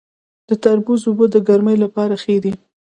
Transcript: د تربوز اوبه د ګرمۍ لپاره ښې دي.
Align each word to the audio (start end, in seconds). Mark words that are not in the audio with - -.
د 0.47 0.49
تربوز 0.63 1.01
اوبه 1.07 1.25
د 1.33 1.37
ګرمۍ 1.47 1.77
لپاره 1.85 2.15
ښې 2.23 2.35
دي. 2.43 2.53